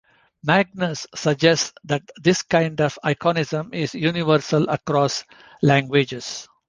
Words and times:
Magnus 0.43 1.05
suggests 1.13 1.73
that 1.83 2.01
this 2.19 2.41
kind 2.41 2.81
of 2.81 2.97
iconism 3.05 3.71
is 3.71 3.93
universal 3.93 4.67
across 4.67 5.23
languages. 5.61 6.47